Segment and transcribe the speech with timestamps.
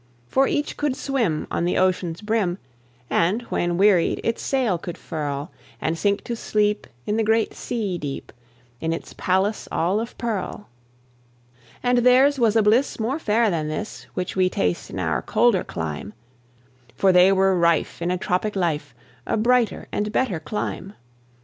[0.27, 2.57] For each could swim on the ocean's brim,
[3.07, 7.99] And, when wearied, its sail could furl, And sink to sleep in the great sea
[7.99, 8.31] deep,
[8.79, 10.67] In its palace all of pearl.
[11.83, 15.63] And theirs was a bliss more fair than this Which we taste in our colder
[15.63, 16.15] clime;
[16.95, 18.95] For they were rife in a tropic life
[19.27, 20.93] A brighter and better clime.